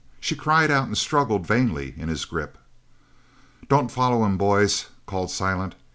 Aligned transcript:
She 0.19 0.33
cried 0.35 0.71
out 0.71 0.87
and 0.87 0.97
struggled 0.97 1.45
vainly 1.45 1.93
in 1.95 2.09
his 2.09 2.25
grip. 2.25 2.57
"Don't 3.69 3.91
follow 3.91 4.25
him, 4.25 4.35
boys!" 4.35 4.87
called 5.05 5.29
Silent. 5.29 5.75